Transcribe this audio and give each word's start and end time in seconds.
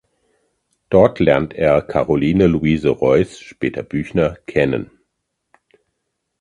Dort 0.89 1.19
lernt 1.19 1.53
er 1.53 1.79
Caroline 1.83 2.47
Louise 2.47 2.89
Reuß 2.89 3.39
(später 3.39 3.83
Büchner) 3.83 4.35
kennen. 4.47 4.89